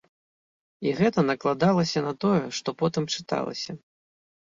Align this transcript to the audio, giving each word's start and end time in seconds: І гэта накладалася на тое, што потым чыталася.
І 0.87 0.93
гэта 1.01 1.19
накладалася 1.29 1.99
на 2.09 2.13
тое, 2.27 2.43
што 2.63 2.69
потым 2.83 3.03
чыталася. 3.17 3.71